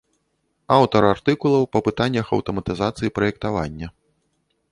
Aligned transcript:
Аўтар 0.77 1.01
артыкулаў 1.09 1.67
па 1.75 1.79
пытаннях 1.89 2.25
аўтаматызацыі 2.37 3.13
праектавання. 3.17 3.87